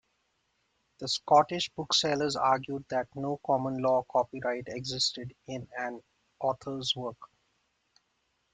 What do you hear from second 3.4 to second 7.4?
common law copyright existed in an author's work.